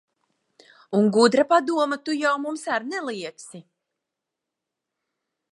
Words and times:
Un 0.99 1.09
gudra 1.17 1.43
padoma 1.51 1.97
tu 2.07 2.17
jau 2.23 2.33
mums 2.47 2.65
ar 2.79 2.83
neliegsi. 2.89 3.65